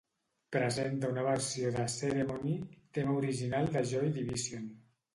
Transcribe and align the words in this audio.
Presenta 0.55 1.11
una 1.15 1.25
versió 1.27 1.75
de 1.77 1.87
"Ceremony", 1.97 2.57
tema 2.99 3.17
original 3.23 3.73
de 3.79 3.89
Joy 3.95 4.15
Division. 4.21 4.71